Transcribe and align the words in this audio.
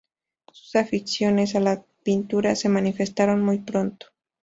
Sus 0.51 0.77
aficiones 0.77 1.53
a 1.53 1.59
la 1.59 1.83
pintura 2.03 2.55
se 2.55 2.69
manifestaron 2.69 3.43
muy 3.45 3.59
pronto. 3.59 4.07